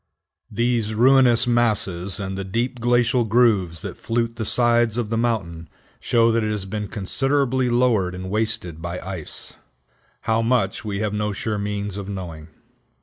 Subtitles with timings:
[0.49, 5.69] These ruinous masses, and the deep glacial grooves that flute the sides of the mountain,
[5.99, 9.57] show that it has been considerably lowered and wasted by ice;
[10.21, 12.47] how much we have no sure means of knowing.